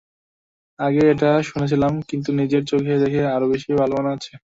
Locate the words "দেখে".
3.03-3.21